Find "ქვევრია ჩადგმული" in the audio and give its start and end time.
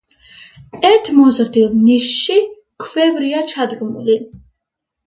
2.87-4.19